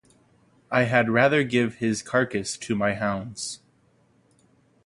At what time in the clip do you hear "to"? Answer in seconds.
2.57-2.73